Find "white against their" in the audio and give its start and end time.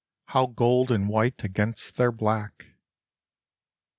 1.07-2.11